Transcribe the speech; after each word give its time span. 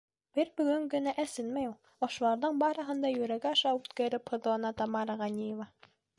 Бер 0.37 0.47
бөгөн 0.59 0.85
генә 0.93 1.11
әсенмәй 1.23 1.67
ул. 1.71 1.75
Ошоларҙың 2.07 2.57
барыһын 2.65 3.05
да 3.07 3.13
йөрәге 3.17 3.51
аша 3.53 3.75
үткәреп 3.83 4.35
һыҙлана 4.35 4.75
Тамара 4.83 5.21
Ғәниева. 5.25 5.71